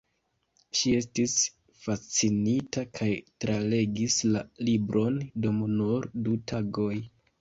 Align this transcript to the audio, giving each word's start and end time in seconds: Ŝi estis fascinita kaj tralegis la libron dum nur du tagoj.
Ŝi 0.77 0.93
estis 0.99 1.33
fascinita 1.83 2.85
kaj 2.99 3.09
tralegis 3.45 4.17
la 4.31 4.43
libron 4.71 5.21
dum 5.45 5.61
nur 5.79 6.09
du 6.29 6.35
tagoj. 6.55 6.93